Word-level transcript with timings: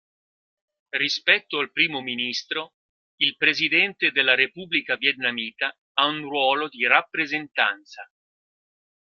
Rispetto 0.97 1.59
al 1.59 1.71
Primo 1.71 2.01
Ministro, 2.01 2.73
il 3.17 3.37
Presidente 3.37 4.09
della 4.11 4.33
Repubblica 4.33 4.95
Vietnamita 4.95 5.77
ha 5.99 6.05
un 6.07 6.21
ruolo 6.21 6.67
di 6.69 6.87
rappresentanza. 6.87 8.11